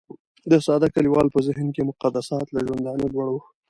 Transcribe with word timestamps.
د 0.51 0.53
ساده 0.65 0.87
کليوال 0.95 1.27
په 1.31 1.39
ذهن 1.47 1.67
کې 1.75 1.87
مقدسات 1.89 2.45
له 2.51 2.59
ژوندانه 2.67 3.05
لوړ 3.13 3.27
وو. 3.31 3.41